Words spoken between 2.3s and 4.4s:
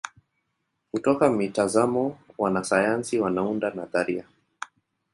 wanasayansi wanaunda nadharia.